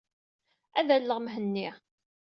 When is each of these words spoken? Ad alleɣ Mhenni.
Ad 0.79 0.89
alleɣ 0.95 1.19
Mhenni. 1.21 1.69